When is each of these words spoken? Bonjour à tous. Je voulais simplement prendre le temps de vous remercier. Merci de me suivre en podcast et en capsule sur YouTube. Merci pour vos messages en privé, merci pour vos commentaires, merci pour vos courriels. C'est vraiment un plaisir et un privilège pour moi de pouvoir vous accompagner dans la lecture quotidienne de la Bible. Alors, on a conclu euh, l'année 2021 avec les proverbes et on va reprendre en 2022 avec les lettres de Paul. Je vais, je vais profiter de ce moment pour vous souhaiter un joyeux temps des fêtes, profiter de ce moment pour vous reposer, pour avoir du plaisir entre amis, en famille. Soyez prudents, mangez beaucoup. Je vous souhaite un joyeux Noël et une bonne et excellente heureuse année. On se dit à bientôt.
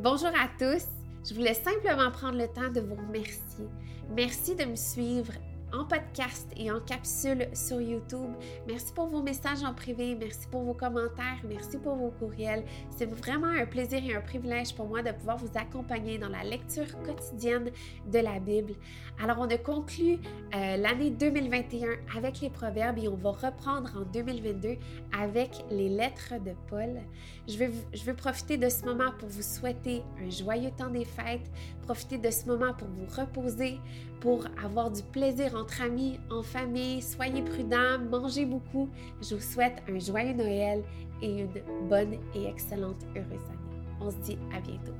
Bonjour 0.00 0.28
à 0.28 0.46
tous. 0.56 0.84
Je 1.28 1.34
voulais 1.34 1.54
simplement 1.54 2.12
prendre 2.12 2.38
le 2.38 2.46
temps 2.46 2.70
de 2.70 2.80
vous 2.80 2.94
remercier. 2.94 3.66
Merci 4.14 4.54
de 4.54 4.64
me 4.64 4.76
suivre 4.76 5.32
en 5.72 5.84
podcast 5.84 6.46
et 6.56 6.70
en 6.70 6.80
capsule 6.80 7.48
sur 7.52 7.80
YouTube. 7.80 8.30
Merci 8.66 8.92
pour 8.92 9.06
vos 9.06 9.22
messages 9.22 9.62
en 9.62 9.74
privé, 9.74 10.14
merci 10.14 10.46
pour 10.50 10.62
vos 10.62 10.74
commentaires, 10.74 11.38
merci 11.46 11.78
pour 11.78 11.96
vos 11.96 12.10
courriels. 12.10 12.64
C'est 12.96 13.06
vraiment 13.06 13.48
un 13.48 13.66
plaisir 13.66 14.02
et 14.04 14.14
un 14.14 14.20
privilège 14.20 14.74
pour 14.74 14.86
moi 14.86 15.02
de 15.02 15.12
pouvoir 15.12 15.36
vous 15.36 15.50
accompagner 15.54 16.18
dans 16.18 16.28
la 16.28 16.42
lecture 16.42 16.86
quotidienne 17.02 17.70
de 18.10 18.18
la 18.18 18.38
Bible. 18.38 18.72
Alors, 19.22 19.38
on 19.40 19.48
a 19.48 19.58
conclu 19.58 20.12
euh, 20.54 20.76
l'année 20.76 21.10
2021 21.10 21.88
avec 22.16 22.40
les 22.40 22.50
proverbes 22.50 22.98
et 22.98 23.08
on 23.08 23.16
va 23.16 23.32
reprendre 23.32 23.90
en 23.96 24.04
2022 24.12 24.76
avec 25.18 25.64
les 25.70 25.88
lettres 25.88 26.34
de 26.44 26.52
Paul. 26.68 27.00
Je 27.48 27.58
vais, 27.58 27.70
je 27.92 28.04
vais 28.04 28.14
profiter 28.14 28.56
de 28.56 28.68
ce 28.68 28.84
moment 28.84 29.10
pour 29.18 29.28
vous 29.28 29.42
souhaiter 29.42 30.02
un 30.24 30.30
joyeux 30.30 30.70
temps 30.70 30.90
des 30.90 31.04
fêtes, 31.04 31.50
profiter 31.82 32.18
de 32.18 32.30
ce 32.30 32.46
moment 32.46 32.72
pour 32.74 32.88
vous 32.88 33.06
reposer, 33.20 33.80
pour 34.20 34.44
avoir 34.62 34.90
du 34.90 35.02
plaisir 35.02 35.54
entre 35.58 35.82
amis, 35.82 36.18
en 36.30 36.42
famille. 36.42 37.02
Soyez 37.02 37.42
prudents, 37.42 37.98
mangez 38.10 38.44
beaucoup. 38.44 38.88
Je 39.20 39.34
vous 39.34 39.40
souhaite 39.40 39.82
un 39.88 39.98
joyeux 39.98 40.34
Noël 40.34 40.82
et 41.22 41.40
une 41.40 41.88
bonne 41.88 42.14
et 42.34 42.46
excellente 42.46 43.04
heureuse 43.16 43.44
année. 43.48 43.82
On 44.00 44.10
se 44.10 44.16
dit 44.18 44.38
à 44.54 44.60
bientôt. 44.60 44.94